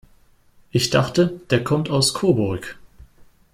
[0.71, 2.75] Ich dachte, der kommt aus Coburg?